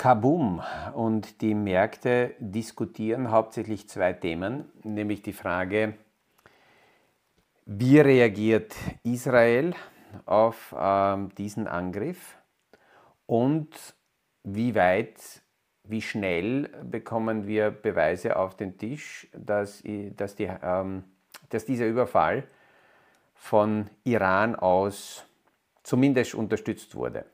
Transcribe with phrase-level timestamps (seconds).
[0.00, 0.62] Kaboom!
[0.94, 5.92] Und die Märkte diskutieren hauptsächlich zwei Themen, nämlich die Frage,
[7.66, 9.74] wie reagiert Israel
[10.24, 12.38] auf äh, diesen Angriff
[13.26, 13.68] und
[14.42, 15.42] wie weit,
[15.84, 19.82] wie schnell bekommen wir Beweise auf den Tisch, dass,
[20.16, 21.04] dass, die, ähm,
[21.50, 22.44] dass dieser Überfall
[23.34, 25.26] von Iran aus
[25.82, 27.26] zumindest unterstützt wurde.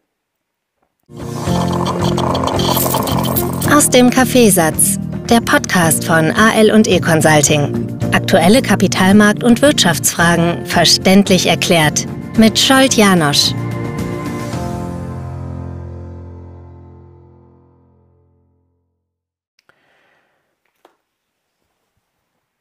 [3.72, 4.98] Aus dem Kaffeesatz,
[5.30, 7.98] der Podcast von AL und E Consulting.
[8.12, 12.06] Aktuelle Kapitalmarkt- und Wirtschaftsfragen verständlich erklärt
[12.38, 13.52] mit Scholt Janosch.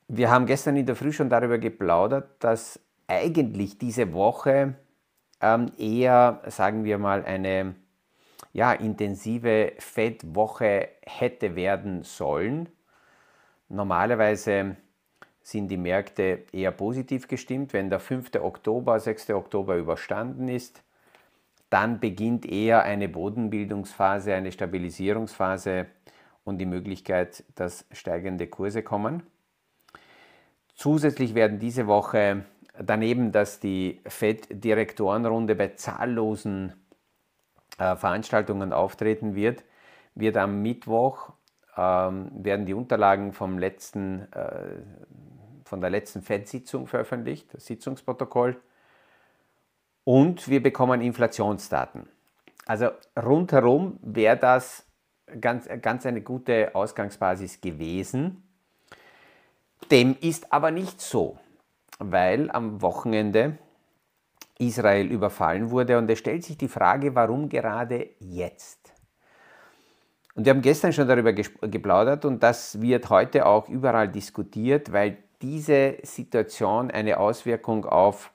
[0.08, 4.76] Wir haben gestern in der Früh schon darüber geplaudert, dass eigentlich diese Woche
[5.42, 7.76] ähm, eher, sagen wir mal, eine
[8.56, 12.70] ja, intensive Fettwoche hätte werden sollen.
[13.68, 14.78] Normalerweise
[15.42, 17.74] sind die Märkte eher positiv gestimmt.
[17.74, 18.34] Wenn der 5.
[18.36, 19.32] Oktober, 6.
[19.32, 20.84] Oktober überstanden ist,
[21.70, 25.88] dann beginnt eher eine Bodenbildungsphase, eine Stabilisierungsphase
[26.46, 29.24] und die Möglichkeit, dass steigende Kurse kommen.
[30.76, 32.46] Zusätzlich werden diese Woche
[32.82, 36.85] daneben, dass die FED-Direktorenrunde bei zahllosen
[37.78, 39.64] äh, Veranstaltungen auftreten wird,
[40.16, 41.34] wird am Mittwoch
[41.78, 44.82] ähm, werden die Unterlagen vom letzten, äh,
[45.66, 48.62] von der letzten FED-Sitzung veröffentlicht, das Sitzungsprotokoll.
[50.04, 52.08] Und wir bekommen Inflationsdaten.
[52.66, 52.90] Also
[53.22, 54.86] rundherum wäre das
[55.42, 58.44] ganz, ganz eine gute Ausgangsbasis gewesen.
[59.92, 61.38] Dem ist aber nicht so,
[62.00, 63.58] weil am Wochenende
[64.60, 65.98] Israel überfallen wurde.
[65.98, 68.94] Und es stellt sich die Frage, warum gerade jetzt?
[70.36, 75.18] Und wir haben gestern schon darüber geplaudert und das wird heute auch überall diskutiert, weil
[75.42, 78.32] diese Situation eine Auswirkung auf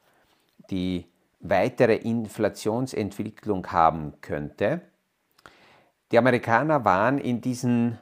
[0.71, 1.07] die
[1.41, 4.81] weitere Inflationsentwicklung haben könnte.
[6.11, 7.99] Die Amerikaner waren in diesem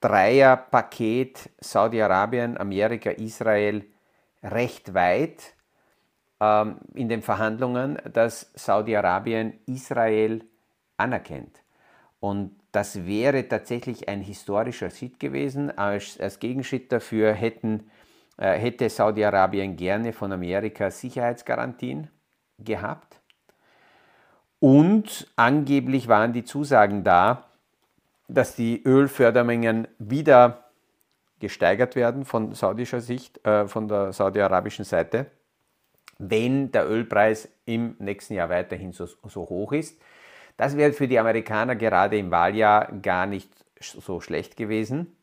[0.00, 3.84] Dreierpaket Saudi-Arabien, Amerika, Israel
[4.42, 5.54] recht weit
[6.40, 10.44] in den Verhandlungen, dass Saudi-Arabien Israel
[10.96, 11.62] anerkennt.
[12.20, 15.76] Und das wäre tatsächlich ein historischer Schritt gewesen.
[15.76, 17.90] Als, als Gegenschritt dafür hätten,
[18.36, 22.08] äh, hätte Saudi-Arabien gerne von Amerika Sicherheitsgarantien
[22.58, 23.20] gehabt.
[24.60, 27.44] Und angeblich waren die Zusagen da,
[28.26, 30.64] dass die Ölfördermengen wieder
[31.38, 35.30] gesteigert werden von saudischer Sicht, äh, von der saudi-arabischen Seite
[36.18, 40.00] wenn der Ölpreis im nächsten Jahr weiterhin so, so hoch ist.
[40.56, 45.16] Das wäre für die Amerikaner gerade im Wahljahr gar nicht so schlecht gewesen.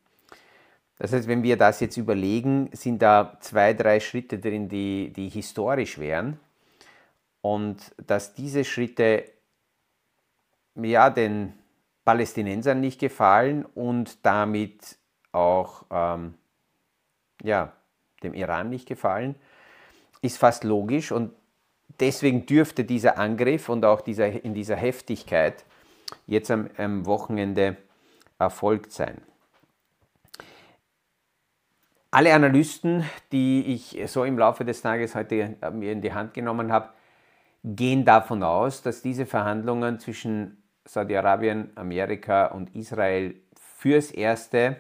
[0.97, 5.27] Das heißt, wenn wir das jetzt überlegen, sind da zwei, drei Schritte drin, die, die
[5.27, 6.39] historisch wären.
[7.41, 9.25] Und dass diese Schritte
[10.75, 11.53] ja, den
[12.05, 14.97] Palästinensern nicht gefallen und damit
[15.31, 16.35] auch ähm,
[17.43, 17.73] ja,
[18.23, 19.35] dem Iran nicht gefallen,
[20.25, 21.31] ist fast logisch und
[21.99, 25.65] deswegen dürfte dieser Angriff und auch dieser, in dieser Heftigkeit
[26.27, 27.77] jetzt am, am Wochenende
[28.39, 29.21] erfolgt sein.
[32.11, 36.71] Alle Analysten, die ich so im Laufe des Tages heute mir in die Hand genommen
[36.71, 36.89] habe,
[37.63, 44.77] gehen davon aus, dass diese Verhandlungen zwischen Saudi-Arabien, Amerika und Israel fürs Erste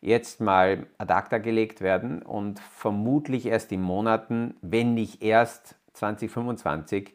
[0.00, 7.14] jetzt mal ad acta gelegt werden und vermutlich erst in Monaten, wenn nicht erst 2025,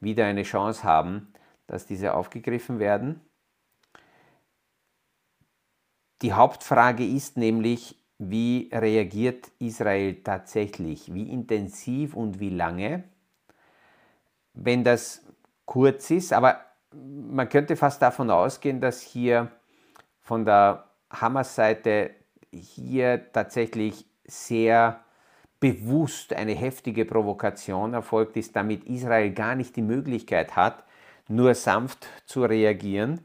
[0.00, 1.32] wieder eine Chance haben,
[1.66, 3.20] dass diese aufgegriffen werden.
[6.22, 11.14] Die Hauptfrage ist nämlich, wie reagiert Israel tatsächlich?
[11.14, 13.04] Wie intensiv und wie lange?
[14.52, 15.24] Wenn das
[15.64, 16.60] kurz ist, aber
[16.92, 19.50] man könnte fast davon ausgehen, dass hier
[20.20, 22.10] von der Hamas-Seite
[22.52, 25.00] hier tatsächlich sehr
[25.58, 30.84] bewusst eine heftige Provokation erfolgt ist, damit Israel gar nicht die Möglichkeit hat,
[31.28, 33.20] nur sanft zu reagieren.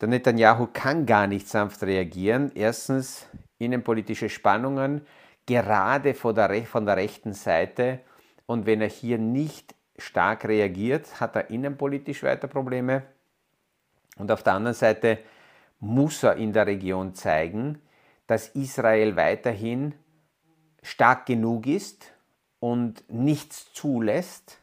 [0.00, 2.52] Der Netanyahu kann gar nicht sanft reagieren.
[2.54, 3.26] Erstens
[3.58, 5.06] innenpolitische Spannungen,
[5.46, 8.00] gerade von der, von der rechten Seite.
[8.44, 13.02] Und wenn er hier nicht stark reagiert, hat er innenpolitisch weiter Probleme.
[14.18, 15.18] Und auf der anderen Seite
[15.78, 17.80] muss er in der Region zeigen,
[18.26, 19.94] dass Israel weiterhin
[20.82, 22.12] stark genug ist
[22.60, 24.60] und nichts zulässt.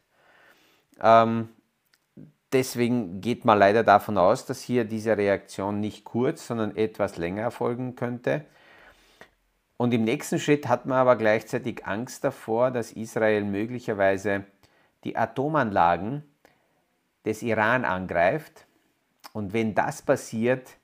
[1.02, 1.50] Ähm,
[2.52, 7.44] deswegen geht man leider davon aus, dass hier diese Reaktion nicht kurz, sondern etwas länger
[7.44, 8.46] erfolgen könnte.
[9.78, 14.46] Und im nächsten Schritt hat man aber gleichzeitig Angst davor, dass Israel möglicherweise
[15.04, 16.24] die Atomanlagen
[17.26, 18.66] des Iran angreift.
[19.34, 20.78] Und wenn das passiert,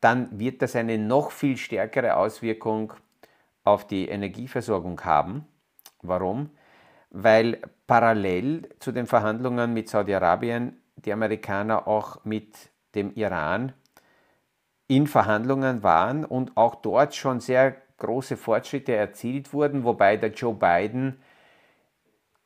[0.00, 2.92] dann wird das eine noch viel stärkere Auswirkung
[3.64, 5.46] auf die Energieversorgung haben.
[6.02, 6.50] Warum?
[7.10, 13.72] Weil parallel zu den Verhandlungen mit Saudi-Arabien die Amerikaner auch mit dem Iran
[14.88, 20.54] in Verhandlungen waren und auch dort schon sehr große Fortschritte erzielt wurden, wobei der Joe
[20.54, 21.20] Biden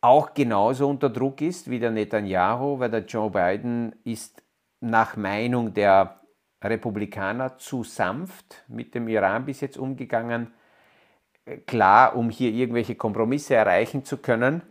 [0.01, 4.43] auch genauso unter Druck ist wie der Netanyahu, weil der Joe Biden ist
[4.81, 6.22] nach Meinung der
[6.71, 10.53] Republikaner zu sanft mit dem Iran bis jetzt umgegangen.
[11.67, 14.63] Klar, um hier irgendwelche Kompromisse erreichen zu können.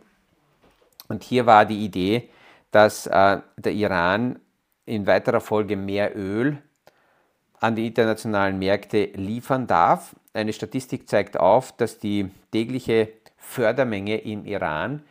[1.08, 2.30] Und hier war die Idee,
[2.70, 4.38] dass äh, der Iran
[4.86, 6.58] in weiterer Folge mehr Öl
[7.60, 10.16] an die internationalen Märkte liefern darf.
[10.32, 15.02] Eine Statistik zeigt auf, dass die tägliche Fördermenge im Iran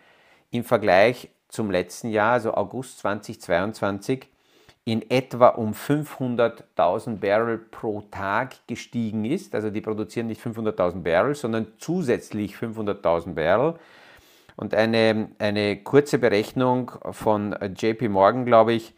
[0.49, 4.27] im Vergleich zum letzten Jahr, also August 2022,
[4.83, 9.53] in etwa um 500.000 Barrel pro Tag gestiegen ist.
[9.53, 13.75] Also die produzieren nicht 500.000 Barrel, sondern zusätzlich 500.000 Barrel.
[14.55, 18.93] Und eine, eine kurze Berechnung von JP Morgan, glaube ich,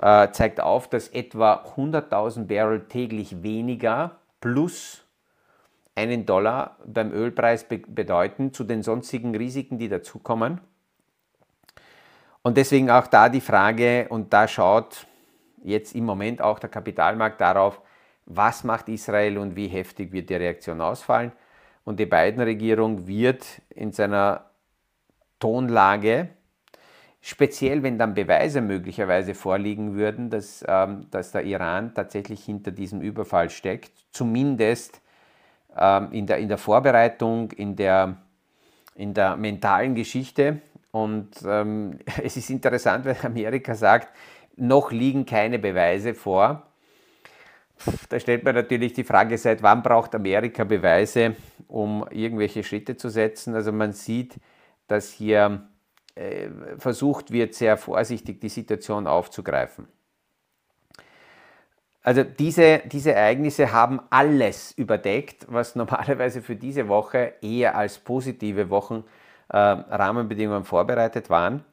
[0.00, 5.04] äh, zeigt auf, dass etwa 100.000 Barrel täglich weniger plus
[5.94, 10.60] einen Dollar beim Ölpreis be bedeuten zu den sonstigen Risiken, die dazukommen.
[12.42, 15.06] Und deswegen auch da die Frage, und da schaut
[15.64, 17.80] jetzt im Moment auch der Kapitalmarkt darauf,
[18.26, 21.32] was macht Israel und wie heftig wird die Reaktion ausfallen.
[21.84, 24.46] Und die Biden-Regierung wird in seiner
[25.38, 26.28] Tonlage,
[27.20, 33.00] speziell wenn dann Beweise möglicherweise vorliegen würden, dass, ähm, dass der Iran tatsächlich hinter diesem
[33.00, 35.00] Überfall steckt, zumindest
[35.76, 38.16] ähm, in, der, in der Vorbereitung, in der,
[38.94, 40.60] in der mentalen Geschichte,
[40.94, 44.08] und ähm, es ist interessant, wenn Amerika sagt,
[44.56, 46.66] noch liegen keine Beweise vor.
[48.08, 51.36] Da stellt man natürlich die Frage, seit wann braucht Amerika Beweise,
[51.68, 53.54] um irgendwelche Schritte zu setzen?
[53.54, 54.36] Also man sieht,
[54.86, 55.68] dass hier
[56.14, 56.48] äh,
[56.78, 59.88] versucht wird, sehr vorsichtig die Situation aufzugreifen.
[62.02, 68.68] Also diese, diese Ereignisse haben alles überdeckt, was normalerweise für diese Woche eher als positive
[68.70, 69.04] Wochen
[69.48, 71.64] äh, Rahmenbedingungen vorbereitet waren.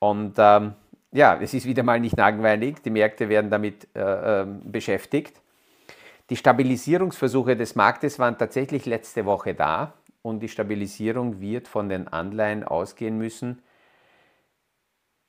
[0.00, 0.74] Und ähm,
[1.12, 5.40] ja, es ist wieder mal nicht langweilig, die Märkte werden damit äh, äh, beschäftigt.
[6.30, 12.08] Die Stabilisierungsversuche des Marktes waren tatsächlich letzte Woche da und die Stabilisierung wird von den
[12.08, 13.62] Anleihen ausgehen müssen.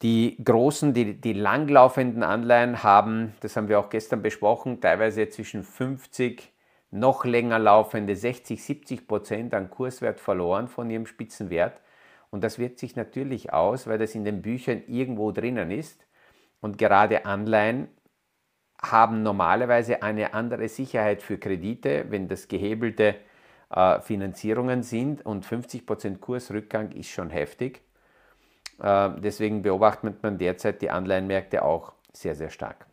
[0.02, 5.64] Die großen, die, die langlaufenden Anleihen haben, das haben wir auch gestern besprochen, teilweise zwischen
[5.64, 6.52] 50
[6.92, 11.82] noch länger laufende 60, 70 Prozent an Kurswert verloren von ihrem Spitzenwert.
[12.34, 16.04] Und das wirkt sich natürlich aus, weil das in den Büchern irgendwo drinnen ist.
[16.62, 17.90] Und gerade Anleihen
[18.82, 23.18] haben normalerweise eine andere Sicherheit für Kredite, wenn das gehebelte
[23.70, 27.84] äh, Finanzierungen sind und 50 Prozent Kursrückgang ist schon heftig.
[28.82, 32.88] Äh, deswegen beobachtet man derzeit die Anleihenmärkte auch sehr, sehr stark.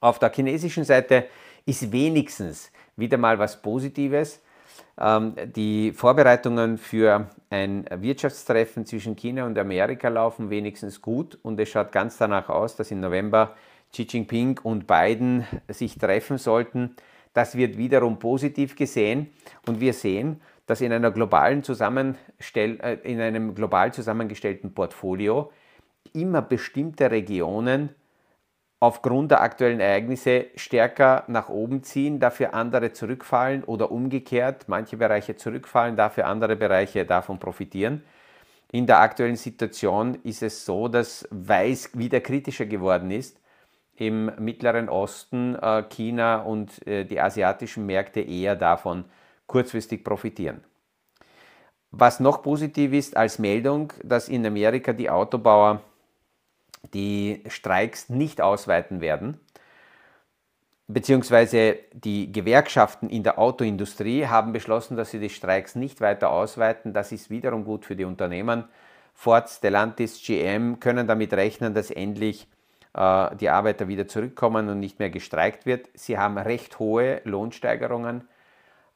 [0.00, 1.28] Auf der chinesischen Seite
[1.64, 4.42] ist wenigstens wieder mal was Positives.
[4.98, 11.68] Ähm, die Vorbereitungen für ein Wirtschaftstreffen zwischen China und Amerika laufen wenigstens gut und es
[11.68, 13.54] schaut ganz danach aus, dass im November
[13.92, 16.96] Xi Jinping und Biden sich treffen sollten.
[17.34, 19.30] Das wird wiederum positiv gesehen
[19.66, 25.52] und wir sehen, dass in, einer globalen Zusammenstell äh, in einem global zusammengestellten Portfolio
[26.14, 27.90] immer bestimmte Regionen
[28.80, 35.36] aufgrund der aktuellen Ereignisse stärker nach oben ziehen, dafür andere zurückfallen oder umgekehrt, manche Bereiche
[35.36, 38.02] zurückfallen, dafür andere Bereiche davon profitieren.
[38.72, 43.40] In der aktuellen Situation ist es so, dass Weiß wieder kritischer geworden ist.
[43.94, 49.06] Im Mittleren Osten äh, China und äh, die asiatischen Märkte eher davon
[49.46, 50.62] kurzfristig profitieren.
[51.92, 55.80] Was noch positiv ist als Meldung, dass in Amerika die Autobauer
[56.94, 59.40] die Streiks nicht ausweiten werden,
[60.88, 66.92] beziehungsweise die Gewerkschaften in der Autoindustrie haben beschlossen, dass sie die Streiks nicht weiter ausweiten.
[66.92, 68.64] Das ist wiederum gut für die Unternehmen.
[69.14, 72.46] Ford, Stellantis, GM können damit rechnen, dass endlich
[72.94, 75.88] äh, die Arbeiter wieder zurückkommen und nicht mehr gestreikt wird.
[75.94, 78.28] Sie haben recht hohe Lohnsteigerungen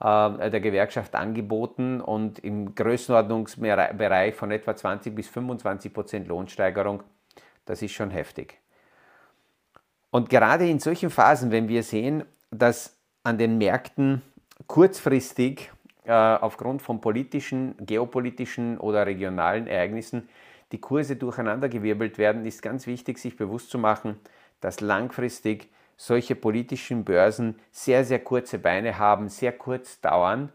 [0.01, 7.03] äh, der Gewerkschaft angeboten und im Größenordnungsbereich von etwa 20 bis 25 Prozent Lohnsteigerung
[7.71, 8.59] Das ist schon heftig.
[10.11, 14.23] Und gerade in solchen Phasen, wenn wir sehen, dass an den Märkten
[14.67, 15.71] kurzfristig
[16.03, 20.29] äh, aufgrund von politischen, geopolitischen oder regionalen Ereignissen
[20.73, 24.17] die Kurse durcheinandergewirbelt werden, ist ganz wichtig, sich bewusst zu machen,
[24.61, 30.53] dass langfristig solche politischen Börsen sehr, sehr kurze Beine haben, sehr kurz dauern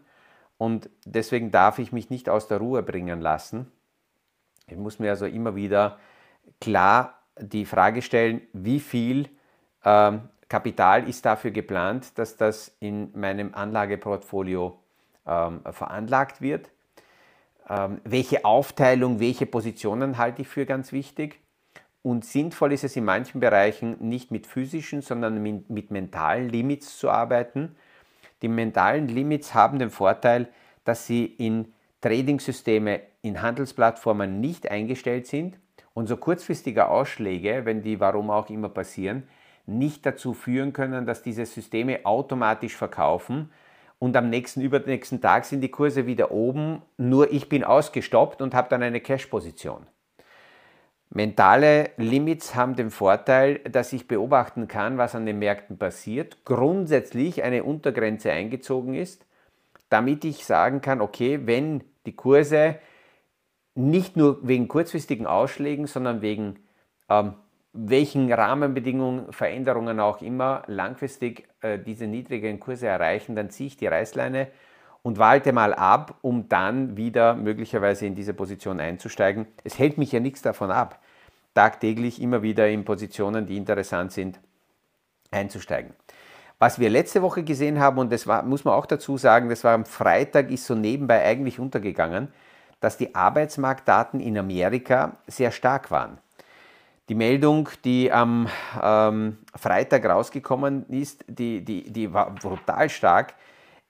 [0.58, 3.72] und deswegen darf ich mich nicht aus der Ruhe bringen lassen.
[4.68, 5.98] Ich muss mir also immer wieder
[6.60, 9.28] klar die Frage stellen, wie viel
[9.84, 14.78] ähm, Kapital ist dafür geplant, dass das in meinem Anlageportfolio
[15.26, 16.70] ähm, veranlagt wird.
[17.68, 21.40] Ähm, welche Aufteilung, welche Positionen halte ich für ganz wichtig.
[22.02, 26.98] Und sinnvoll ist es in manchen Bereichen nicht mit physischen, sondern mit, mit mentalen Limits
[26.98, 27.74] zu arbeiten.
[28.42, 30.48] Die mentalen Limits haben den Vorteil,
[30.84, 31.72] dass sie in
[32.02, 35.58] Trading-Systeme, in Handelsplattformen nicht eingestellt sind
[35.96, 39.22] und so kurzfristige Ausschläge, wenn die warum auch immer passieren,
[39.64, 43.50] nicht dazu führen können, dass diese Systeme automatisch verkaufen
[43.98, 48.54] und am nächsten, übernächsten Tag sind die Kurse wieder oben, nur ich bin ausgestoppt und
[48.54, 49.86] habe dann eine Cash-Position.
[51.08, 57.42] Mentale Limits haben den Vorteil, dass ich beobachten kann, was an den Märkten passiert, grundsätzlich
[57.42, 59.24] eine Untergrenze eingezogen ist,
[59.88, 62.76] damit ich sagen kann, okay, wenn die Kurse
[63.76, 66.58] nicht nur wegen kurzfristigen Ausschlägen, sondern wegen
[67.08, 67.34] ähm,
[67.76, 73.86] welchen Rahmenbedingungen, Veränderungen auch immer langfristig äh, diese niedrigen Kurse erreichen, dann ziehe ich die
[73.86, 74.48] Reißleine
[75.02, 79.46] und walte mal ab, um dann wieder möglicherweise in diese Position einzusteigen.
[79.62, 81.00] Es hält mich ja nichts davon ab,
[81.54, 84.40] tagtäglich immer wieder in Positionen, die interessant sind,
[85.30, 85.92] einzusteigen.
[86.58, 89.62] Was wir letzte Woche gesehen haben, und das war, muss man auch dazu sagen, das
[89.62, 92.28] war am Freitag, ist so nebenbei eigentlich untergegangen,
[92.86, 96.18] dass die Arbeitsmarktdaten in Amerika sehr stark waren.
[97.08, 98.46] Die Meldung, die am
[98.80, 103.34] ähm, Freitag rausgekommen ist, die, die, die war brutal stark.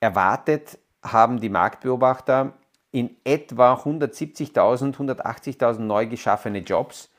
[0.01, 2.55] Erwartet haben die Marktbeobachter
[2.91, 7.11] in etwa 170.000, 180.000 neu geschaffene Jobs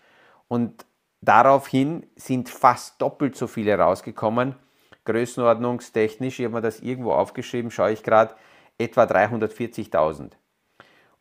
[0.48, 0.84] und
[1.22, 4.56] daraufhin sind fast doppelt so viele rausgekommen.
[5.06, 8.34] Größenordnungstechnisch, ich habe mir das irgendwo aufgeschrieben, schaue ich gerade,
[8.80, 10.32] etwa 340.000.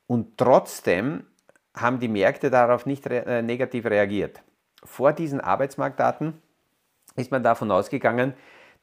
[0.06, 1.25] Und trotzdem
[1.75, 4.42] haben die Märkte darauf nicht re äh, negativ reagiert.
[4.84, 6.40] Vor diesen Arbeitsmarktdaten
[7.16, 8.34] ist man davon ausgegangen,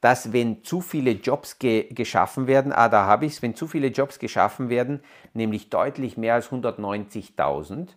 [0.02, 3.68] dass wenn zu viele Jobs ge geschaffen werden, ah, da habe ich es, wenn zu
[3.68, 5.02] viele Jobs geschaffen werden,
[5.34, 7.88] nämlich deutlich mehr als 190.000,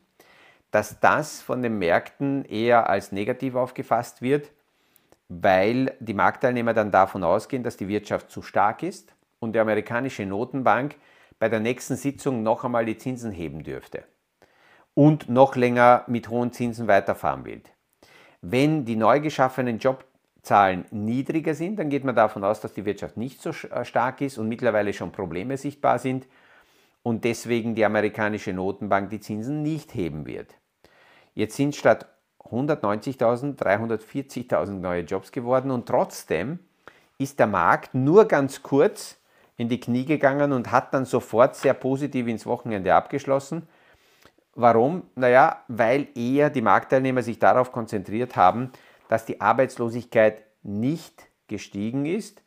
[0.71, 4.52] dass das von den Märkten eher als negativ aufgefasst wird,
[5.28, 10.25] weil die Marktteilnehmer dann davon ausgehen, dass die Wirtschaft zu stark ist und die amerikanische
[10.26, 10.95] Notenbank
[11.38, 14.05] bei der nächsten Sitzung noch einmal die Zinsen heben dürfte
[14.95, 17.62] und noch länger mit hohen Zinsen weiterfahren will.
[18.40, 23.16] Wenn die neu geschaffenen Jobzahlen niedriger sind, dann geht man davon aus, dass die Wirtschaft
[23.16, 26.26] nicht so äh, stark ist und mittlerweile schon Probleme sichtbar sind
[27.02, 30.55] und deswegen die amerikanische Notenbank die Zinsen nicht heben wird.
[31.35, 32.07] Jetzt sind statt
[32.45, 36.61] 190.000 340.000 neue Jobs geworden und trotzdem
[37.19, 39.19] ist der Markt nur ganz kurz
[39.57, 43.67] in die Knie gegangen und hat dann sofort sehr positiv ins Wochenende abgeschlossen
[44.57, 45.03] Warum?
[45.15, 48.73] Naja, weil eher die Marktteilnehmer sich darauf konzentriert haben,
[49.09, 52.43] dass die Arbeitslosigkeit nicht gestiegen ist,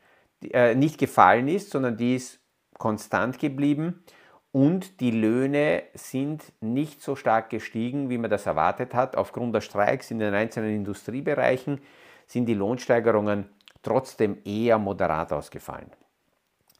[0.52, 2.40] äh, nicht gefallen ist, sondern die ist
[2.80, 4.04] konstant geblieben
[4.52, 9.16] und die Löhne sind nicht so stark gestiegen, wie man das erwartet hat.
[9.16, 11.80] Aufgrund der Streiks in den einzelnen Industriebereichen
[12.26, 13.50] sind die Lohnsteigerungen
[13.84, 15.92] trotzdem eher moderat ausgefallen.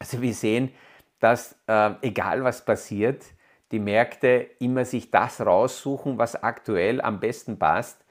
[0.00, 0.72] Also wir sehen,
[1.20, 3.24] dass äh, egal was passiert,
[3.70, 8.04] die Märkte immer sich das raussuchen, was aktuell am besten passt.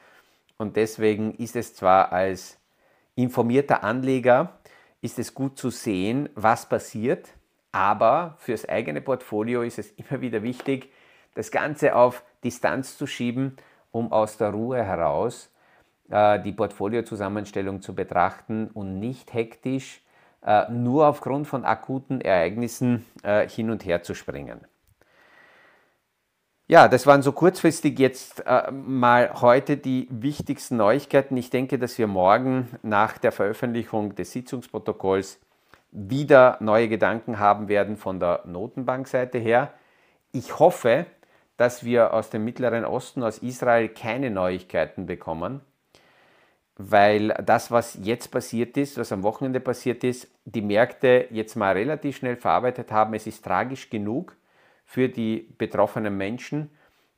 [0.57, 2.57] Und deswegen ist es zwar als
[3.15, 4.59] informierter Anleger,
[5.01, 7.33] ist es gut zu sehen, was passiert,
[7.71, 10.91] aber fürs eigene Portfolio ist es immer wieder wichtig,
[11.35, 13.57] das Ganze auf Distanz zu schieben,
[13.91, 15.51] um aus der Ruhe heraus
[16.09, 20.01] äh, die Portfoliozusammenstellung zu betrachten und nicht hektisch
[20.69, 24.61] nur aufgrund von akuten Ereignissen äh, hin und her zu springen.
[26.67, 31.35] Ja, das waren so kurzfristig jetzt äh, mal heute die wichtigsten Neuigkeiten.
[31.35, 35.39] Ich denke, dass wir morgen nach der Veröffentlichung des Sitzungsprotokolls
[35.91, 39.73] wieder neue Gedanken haben werden von der Notenbankseite her.
[40.31, 41.07] Ich hoffe,
[41.57, 45.61] dass wir aus dem Mittleren Osten, aus Israel keine Neuigkeiten bekommen,
[46.81, 51.73] weil das, was jetzt passiert ist, was am Wochenende passiert ist, die Märkte jetzt mal
[51.73, 53.13] relativ schnell verarbeitet haben.
[53.13, 54.37] Es ist tragisch genug
[54.85, 56.71] für die betroffenen Menschen.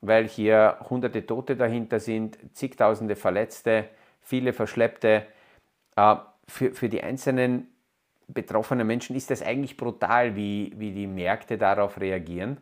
[0.04, 3.88] weil hier hunderte Tote dahinter sind, zigtausende Verletzte,
[4.20, 5.26] viele Verschleppte.
[5.94, 6.16] Äh,
[6.48, 7.68] für, für die einzelnen
[8.26, 12.56] betroffenen Menschen ist das eigentlich brutal, wie, wie die Märkte darauf reagieren.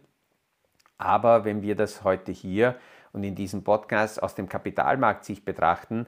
[0.99, 2.77] Aber wenn wir das heute hier
[3.13, 6.07] und in diesem Podcast aus dem Kapitalmarkt sich betrachten,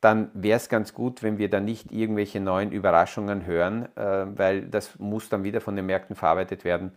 [0.00, 4.62] dann wäre es ganz gut, wenn wir da nicht irgendwelche neuen Überraschungen hören, äh, weil
[4.62, 6.92] das muss dann wieder von den Märkten verarbeitet werden.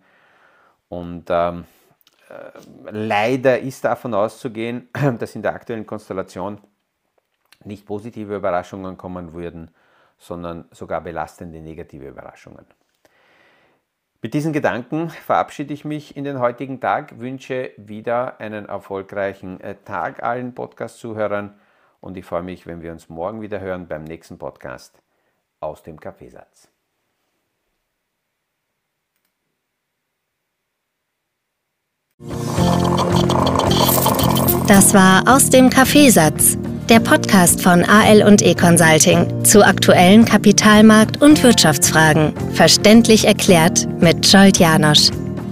[0.88, 1.66] Und ähm,
[2.30, 4.88] äh, leider ist davon auszugehen,
[5.20, 6.60] dass in der aktuellen Konstellation
[7.66, 9.72] nicht positive Überraschungen kommen würden,
[10.18, 12.66] sondern sogar belastende negative Überraschungen.
[14.22, 19.76] Mit diesen Gedanken verabschiede ich mich in den heutigen Tag, wünsche wieder einen erfolgreichen äh,
[19.84, 21.60] Tag allen Podcast-Zuhörern
[22.04, 25.02] und ich freue mich, wenn wir uns morgen wieder hören beim nächsten Podcast
[25.62, 26.68] aus dem Kaffeesatz.
[34.68, 36.58] Das war aus dem Kaffeesatz,
[36.90, 44.26] der Podcast von AL und E Consulting zu aktuellen Kapitalmarkt- und Wirtschaftsfragen, verständlich erklärt mit
[44.26, 45.10] Scholt Janosch.